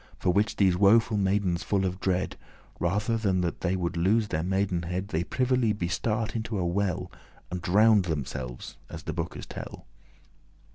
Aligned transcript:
For 0.17 0.33
which 0.33 0.55
these 0.55 0.75
woeful 0.75 1.15
maidens, 1.17 1.61
full 1.61 1.85
of 1.85 1.99
dread, 1.99 2.35
Rather 2.79 3.17
than 3.17 3.41
they 3.59 3.75
would 3.75 3.95
lose 3.95 4.29
their 4.29 4.41
maidenhead, 4.41 5.09
They 5.09 5.23
privily 5.23 5.73
*be 5.73 5.87
start* 5.89 6.35
into 6.35 6.57
a 6.57 6.65
well, 6.65 7.11
*suddenly 7.11 7.11
leaped 7.11 7.51
And 7.51 7.61
drowned 7.61 8.05
themselves, 8.05 8.77
as 8.89 9.03
the 9.03 9.13
bookes 9.13 9.45
tell. 9.45 9.85